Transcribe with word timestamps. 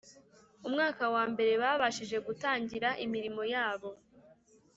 umwaka 0.67 1.03
wa 1.15 1.23
mbere 1.31 1.51
babashije 1.61 2.17
kutangira 2.25 2.89
imirimo 3.05 3.41
yabo 3.53 3.89